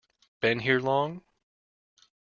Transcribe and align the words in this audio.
Been 0.39 0.61
here 0.61 0.79
long? 0.79 1.21